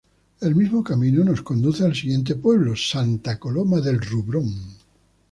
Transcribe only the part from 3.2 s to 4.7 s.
Coloma del Rudrón.